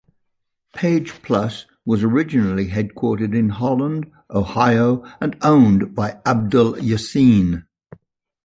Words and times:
Page 0.73 1.11
Plus 1.21 1.67
was 1.85 2.01
originally 2.03 2.69
headquartered 2.69 3.35
in 3.37 3.49
Holland, 3.49 4.11
Ohio, 4.31 5.05
and 5.21 5.37
owned 5.43 5.93
by 5.93 6.19
Abdul 6.25 6.77
Yassine. 6.77 7.65